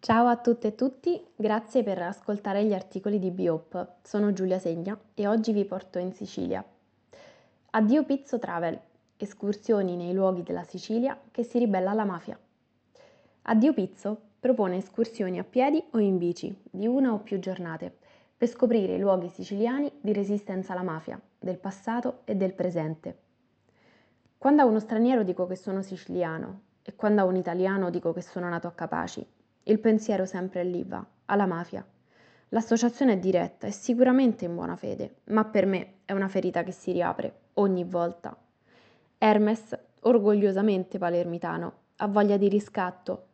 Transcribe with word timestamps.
Ciao 0.00 0.28
a 0.28 0.36
tutte 0.36 0.68
e 0.68 0.74
tutti, 0.76 1.20
grazie 1.34 1.82
per 1.82 2.00
ascoltare 2.00 2.64
gli 2.64 2.72
articoli 2.72 3.18
di 3.18 3.32
Biop. 3.32 3.94
Sono 4.02 4.32
Giulia 4.32 4.60
Segna 4.60 4.96
e 5.12 5.26
oggi 5.26 5.52
vi 5.52 5.64
porto 5.64 5.98
in 5.98 6.12
Sicilia. 6.12 6.64
Addio 7.70 8.04
Pizzo 8.04 8.38
Travel, 8.38 8.78
escursioni 9.16 9.96
nei 9.96 10.14
luoghi 10.14 10.44
della 10.44 10.62
Sicilia 10.62 11.18
che 11.32 11.42
si 11.42 11.58
ribella 11.58 11.90
alla 11.90 12.04
mafia. 12.04 12.38
Addio 13.42 13.74
Pizzo 13.74 14.20
propone 14.38 14.76
escursioni 14.76 15.40
a 15.40 15.44
piedi 15.44 15.82
o 15.90 15.98
in 15.98 16.16
bici 16.16 16.56
di 16.62 16.86
una 16.86 17.12
o 17.12 17.18
più 17.18 17.40
giornate 17.40 17.92
per 18.36 18.48
scoprire 18.48 18.94
i 18.94 19.00
luoghi 19.00 19.28
siciliani 19.28 19.90
di 20.00 20.12
resistenza 20.12 20.74
alla 20.74 20.82
mafia, 20.84 21.20
del 21.36 21.58
passato 21.58 22.20
e 22.24 22.36
del 22.36 22.54
presente. 22.54 23.18
Quando 24.38 24.62
a 24.62 24.64
uno 24.64 24.78
straniero 24.78 25.24
dico 25.24 25.44
che 25.48 25.56
sono 25.56 25.82
siciliano 25.82 26.60
e 26.82 26.94
quando 26.94 27.20
a 27.20 27.24
un 27.24 27.34
italiano 27.34 27.90
dico 27.90 28.12
che 28.12 28.22
sono 28.22 28.48
nato 28.48 28.68
a 28.68 28.72
Capaci, 28.72 29.26
il 29.68 29.78
pensiero 29.78 30.26
sempre 30.26 30.64
lì 30.64 30.84
va, 30.84 31.04
alla 31.26 31.46
mafia. 31.46 31.86
L'associazione 32.50 33.14
è 33.14 33.18
diretta 33.18 33.66
e 33.66 33.70
sicuramente 33.70 34.44
in 34.44 34.54
buona 34.54 34.76
fede, 34.76 35.16
ma 35.24 35.44
per 35.44 35.66
me 35.66 35.94
è 36.04 36.12
una 36.12 36.28
ferita 36.28 36.62
che 36.62 36.72
si 36.72 36.92
riapre 36.92 37.32
ogni 37.54 37.84
volta. 37.84 38.36
Hermes, 39.16 39.78
orgogliosamente 40.00 40.98
palermitano, 40.98 41.72
ha 41.96 42.06
voglia 42.06 42.36
di 42.36 42.48
riscatto 42.48 43.28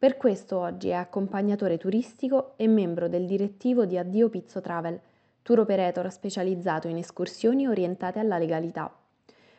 per 0.00 0.16
questo 0.16 0.56
oggi 0.56 0.88
è 0.88 0.94
accompagnatore 0.94 1.76
turistico 1.76 2.54
e 2.56 2.66
membro 2.66 3.06
del 3.06 3.26
direttivo 3.26 3.84
di 3.84 3.98
Addio 3.98 4.30
Pizzo 4.30 4.62
Travel, 4.62 4.98
tour 5.42 5.58
operator 5.58 6.10
specializzato 6.10 6.88
in 6.88 6.96
escursioni 6.96 7.66
orientate 7.66 8.18
alla 8.18 8.38
legalità. 8.38 8.90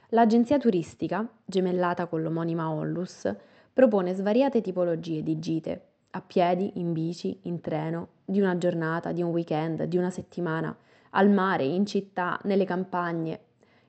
L'agenzia 0.09 0.57
turistica, 0.57 1.29
gemellata 1.45 2.07
con 2.07 2.23
l'omonima 2.23 2.71
Onlus, 2.71 3.31
propone 3.71 4.15
svariate 4.15 4.61
tipologie 4.61 5.21
di 5.21 5.37
gite, 5.37 5.89
a 6.11 6.21
piedi, 6.21 6.79
in 6.79 6.93
bici, 6.93 7.39
in 7.43 7.59
treno, 7.61 8.09
di 8.25 8.39
una 8.39 8.57
giornata, 8.57 9.11
di 9.11 9.21
un 9.21 9.31
weekend, 9.31 9.83
di 9.83 9.97
una 9.97 10.09
settimana, 10.09 10.75
al 11.11 11.29
mare, 11.29 11.63
in 11.63 11.85
città, 11.85 12.39
nelle 12.43 12.65
campagne. 12.65 13.39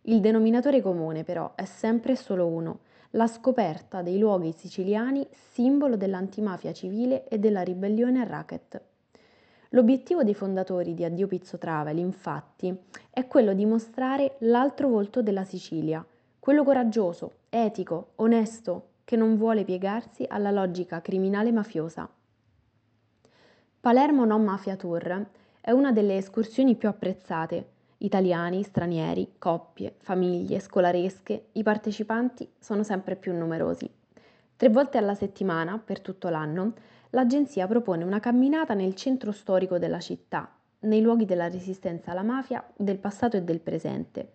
Il 0.03 0.21
denominatore 0.21 0.81
comune 0.81 1.25
però 1.25 1.53
è 1.55 1.65
sempre 1.65 2.17
solo 2.17 2.47
uno, 2.47 2.81
la 3.11 3.27
scoperta 3.27 4.03
dei 4.03 4.19
luoghi 4.19 4.53
siciliani 4.53 5.27
simbolo 5.31 5.97
dell'antimafia 5.97 6.73
civile 6.73 7.29
e 7.29 7.39
della 7.39 7.63
ribellione 7.63 8.21
a 8.21 8.25
racket. 8.25 8.81
L'obiettivo 9.71 10.23
dei 10.23 10.35
fondatori 10.35 10.95
di 10.95 11.05
Addio 11.05 11.27
Pizzo 11.27 11.57
Travel, 11.57 11.99
infatti, 11.99 12.77
è 13.11 13.27
quello 13.27 13.55
di 13.55 13.65
mostrare 13.65 14.37
l'altro 14.41 14.89
volto 14.89 15.23
della 15.23 15.45
Sicilia, 15.45 16.05
quello 16.39 16.65
coraggioso, 16.65 17.33
etico, 17.49 18.13
onesto, 18.17 18.89
che 19.05 19.17
non 19.17 19.37
vuole 19.37 19.65
piegarsi 19.65 20.25
alla 20.29 20.51
logica 20.51 21.01
criminale 21.01 21.53
mafiosa. 21.53 22.09
Palermo 23.81 24.25
Non 24.25 24.45
Mafia 24.45 24.77
Tour 24.77 25.27
è 25.61 25.71
una 25.71 25.93
delle 25.93 26.17
escursioni 26.17 26.77
più 26.77 26.89
apprezzate 26.89 27.73
Italiani, 28.03 28.65
stranieri, 28.65 29.35
coppie, 29.39 29.95
famiglie, 30.01 30.59
scolaresche, 30.59 31.47
i 31.53 31.63
partecipanti 31.63 32.49
sono 32.59 32.83
sempre 32.83 33.15
più 33.15 33.33
numerosi. 33.33 33.89
Tre 34.57 34.69
volte 34.71 34.99
alla 34.99 35.15
settimana, 35.15 35.79
per 35.79 36.01
tutto 36.01 36.29
l'anno, 36.29 36.73
l'agenzia 37.11 37.67
propone 37.69 38.03
una 38.03 38.19
camminata 38.19 38.75
nel 38.75 38.97
centro 38.97 39.31
storico 39.31 39.79
della 39.79 40.01
città, 40.01 40.53
nei 40.81 41.01
luoghi 41.01 41.27
della 41.27 41.49
resistenza 41.49 42.11
alla 42.11 42.23
mafia 42.23 42.65
del 42.77 42.99
passato 42.99 43.37
e 43.37 43.43
del 43.43 43.61
presente. 43.61 44.33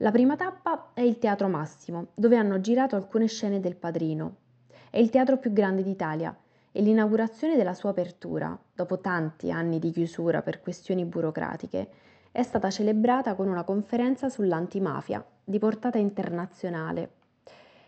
La 0.00 0.10
prima 0.10 0.36
tappa 0.36 0.90
è 0.92 1.00
il 1.00 1.18
Teatro 1.18 1.48
Massimo, 1.48 2.08
dove 2.12 2.36
hanno 2.36 2.60
girato 2.60 2.96
alcune 2.96 3.28
scene 3.28 3.60
del 3.60 3.76
Padrino. 3.76 4.36
È 4.90 4.98
il 4.98 5.08
teatro 5.08 5.38
più 5.38 5.54
grande 5.54 5.82
d'Italia 5.82 6.36
e 6.70 6.82
l'inaugurazione 6.82 7.56
della 7.56 7.72
sua 7.72 7.90
apertura, 7.90 8.58
dopo 8.74 9.00
tanti 9.00 9.50
anni 9.50 9.78
di 9.78 9.90
chiusura 9.92 10.42
per 10.42 10.60
questioni 10.60 11.06
burocratiche, 11.06 11.88
è 12.30 12.42
stata 12.42 12.68
celebrata 12.68 13.34
con 13.34 13.48
una 13.48 13.64
conferenza 13.64 14.28
sull'antimafia 14.28 15.24
di 15.42 15.58
portata 15.58 15.96
internazionale. 15.96 17.12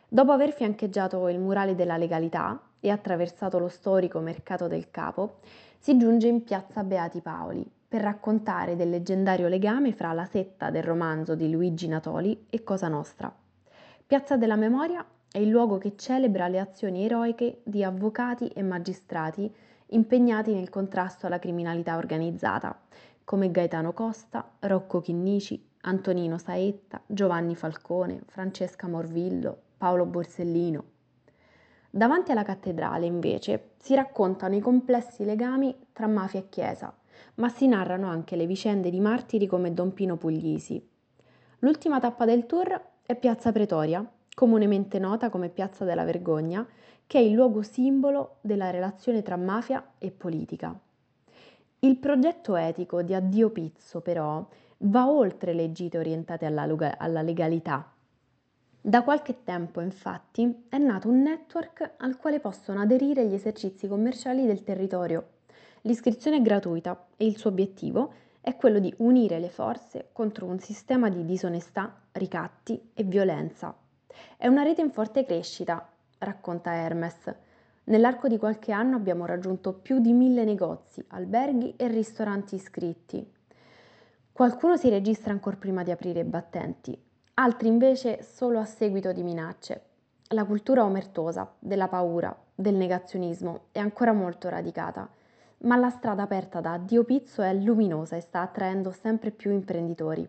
Dopo 0.08 0.32
aver 0.32 0.52
fiancheggiato 0.52 1.28
il 1.28 1.38
murale 1.38 1.74
della 1.74 1.98
legalità 1.98 2.58
e 2.80 2.88
attraversato 2.88 3.58
lo 3.58 3.68
storico 3.68 4.20
mercato 4.20 4.66
del 4.66 4.90
capo, 4.90 5.40
si 5.78 5.98
giunge 5.98 6.26
in 6.26 6.42
piazza 6.42 6.82
Beati 6.82 7.20
Paoli 7.20 7.70
per 7.88 8.02
raccontare 8.02 8.76
del 8.76 8.90
leggendario 8.90 9.48
legame 9.48 9.94
fra 9.94 10.12
la 10.12 10.26
setta 10.26 10.70
del 10.70 10.82
romanzo 10.82 11.34
di 11.34 11.50
Luigi 11.50 11.88
Natoli 11.88 12.46
e 12.50 12.62
Cosa 12.62 12.88
Nostra. 12.88 13.34
Piazza 14.06 14.36
della 14.36 14.56
Memoria 14.56 15.02
è 15.32 15.38
il 15.38 15.48
luogo 15.48 15.78
che 15.78 15.94
celebra 15.96 16.48
le 16.48 16.60
azioni 16.60 17.04
eroiche 17.04 17.62
di 17.64 17.82
avvocati 17.82 18.48
e 18.48 18.62
magistrati 18.62 19.50
impegnati 19.86 20.52
nel 20.52 20.68
contrasto 20.68 21.26
alla 21.26 21.38
criminalità 21.38 21.96
organizzata 21.96 22.78
come 23.24 23.50
Gaetano 23.50 23.92
Costa, 23.92 24.52
Rocco 24.60 25.00
Chinnici, 25.00 25.62
Antonino 25.82 26.38
Saetta, 26.38 27.02
Giovanni 27.06 27.54
Falcone, 27.54 28.22
Francesca 28.26 28.88
Morvillo, 28.88 29.56
Paolo 29.76 30.06
Borsellino. 30.06 30.84
Davanti 31.90 32.32
alla 32.32 32.42
cattedrale, 32.42 33.04
invece, 33.04 33.72
si 33.76 33.94
raccontano 33.94 34.54
i 34.54 34.60
complessi 34.60 35.26
legami 35.26 35.74
tra 35.92 36.06
mafia 36.06 36.40
e 36.40 36.48
chiesa, 36.48 36.94
ma 37.36 37.48
si 37.48 37.66
narrano 37.66 38.08
anche 38.08 38.36
le 38.36 38.46
vicende 38.46 38.90
di 38.90 39.00
martiri 39.00 39.46
come 39.46 39.72
Don 39.72 39.92
Pino 39.92 40.16
Puglisi. 40.16 40.84
L'ultima 41.60 42.00
tappa 42.00 42.24
del 42.24 42.46
tour 42.46 42.80
è 43.02 43.16
Piazza 43.16 43.52
Pretoria, 43.52 44.08
comunemente 44.34 44.98
nota 44.98 45.30
come 45.30 45.48
Piazza 45.48 45.84
della 45.84 46.04
Vergogna, 46.04 46.66
che 47.06 47.18
è 47.18 47.22
il 47.22 47.32
luogo 47.32 47.62
simbolo 47.62 48.36
della 48.40 48.70
relazione 48.70 49.22
tra 49.22 49.36
mafia 49.36 49.94
e 49.98 50.10
politica. 50.10 50.78
Il 51.80 51.96
progetto 51.96 52.54
etico 52.54 53.02
di 53.02 53.14
Addio 53.14 53.50
Pizzo, 53.50 54.00
però, 54.00 54.46
va 54.78 55.10
oltre 55.10 55.54
le 55.54 55.72
gite 55.72 55.98
orientate 55.98 56.44
alla, 56.44 56.66
alla 56.98 57.22
legalità. 57.22 57.92
Da 58.80 59.02
qualche 59.02 59.42
tempo, 59.42 59.80
infatti, 59.80 60.66
è 60.68 60.78
nato 60.78 61.08
un 61.08 61.22
network 61.22 61.94
al 61.98 62.16
quale 62.16 62.40
possono 62.40 62.80
aderire 62.80 63.26
gli 63.26 63.34
esercizi 63.34 63.88
commerciali 63.88 64.46
del 64.46 64.62
territorio. 64.62 65.26
L'iscrizione 65.82 66.38
è 66.38 66.42
gratuita 66.42 67.06
e 67.16 67.26
il 67.26 67.36
suo 67.36 67.50
obiettivo 67.50 68.12
è 68.40 68.56
quello 68.56 68.78
di 68.78 68.92
unire 68.98 69.38
le 69.38 69.50
forze 69.50 70.08
contro 70.12 70.46
un 70.46 70.58
sistema 70.58 71.08
di 71.08 71.24
disonestà, 71.24 72.00
ricatti 72.12 72.90
e 72.94 73.02
violenza. 73.04 73.76
È 74.36 74.46
una 74.46 74.62
rete 74.62 74.80
in 74.80 74.90
forte 74.90 75.24
crescita, 75.24 75.88
racconta 76.18 76.74
Hermes, 76.74 77.34
Nell'arco 77.88 78.28
di 78.28 78.36
qualche 78.36 78.70
anno 78.70 78.96
abbiamo 78.96 79.24
raggiunto 79.24 79.72
più 79.72 79.98
di 79.98 80.12
mille 80.12 80.44
negozi, 80.44 81.02
alberghi 81.08 81.74
e 81.76 81.88
ristoranti 81.88 82.54
iscritti. 82.54 83.26
Qualcuno 84.30 84.76
si 84.76 84.90
registra 84.90 85.32
ancora 85.32 85.56
prima 85.56 85.82
di 85.82 85.90
aprire 85.90 86.20
i 86.20 86.24
battenti, 86.24 86.96
altri 87.34 87.68
invece 87.68 88.22
solo 88.22 88.58
a 88.58 88.66
seguito 88.66 89.12
di 89.12 89.22
minacce. 89.22 89.84
La 90.28 90.44
cultura 90.44 90.84
omertosa, 90.84 91.50
della 91.58 91.88
paura, 91.88 92.36
del 92.54 92.74
negazionismo 92.74 93.68
è 93.72 93.78
ancora 93.78 94.12
molto 94.12 94.50
radicata, 94.50 95.08
ma 95.58 95.76
la 95.76 95.90
strada 95.90 96.22
aperta 96.22 96.60
da 96.60 96.78
Dio 96.78 97.04
Pizzo 97.04 97.42
è 97.42 97.52
luminosa 97.54 98.16
e 98.16 98.20
sta 98.20 98.40
attraendo 98.40 98.90
sempre 98.90 99.30
più 99.30 99.50
imprenditori. 99.50 100.28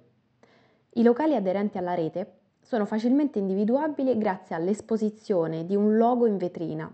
I 0.93 1.03
locali 1.03 1.35
aderenti 1.35 1.77
alla 1.77 1.93
rete 1.93 2.37
sono 2.61 2.85
facilmente 2.85 3.39
individuabili 3.39 4.17
grazie 4.17 4.55
all'esposizione 4.55 5.65
di 5.65 5.75
un 5.75 5.97
logo 5.97 6.25
in 6.25 6.37
vetrina 6.37 6.93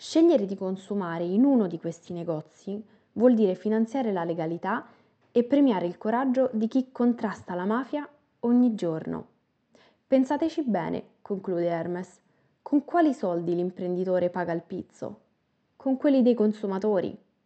Scegliere 0.00 0.46
di 0.46 0.56
consumare 0.56 1.24
in 1.24 1.44
uno 1.44 1.66
di 1.66 1.78
questi 1.78 2.14
negozi 2.14 2.82
vuol 3.12 3.34
dire 3.34 3.54
finanziare 3.54 4.14
la 4.14 4.24
legalità 4.24 4.86
e 5.30 5.44
premiare 5.44 5.84
il 5.84 5.98
coraggio 5.98 6.48
di 6.54 6.68
chi 6.68 6.88
contrasta 6.90 7.54
la 7.54 7.66
mafia 7.66 8.08
ogni 8.40 8.74
giorno. 8.74 9.26
Pensateci 10.06 10.62
bene, 10.62 11.04
conclude 11.20 11.66
Hermes, 11.66 12.18
con 12.62 12.82
quali 12.86 13.12
soldi 13.12 13.54
l'imprenditore 13.54 14.30
paga 14.30 14.54
il 14.54 14.62
pizzo? 14.66 15.20
Con 15.76 15.98
quelli 15.98 16.22
dei 16.22 16.32
consumatori, 16.32 17.14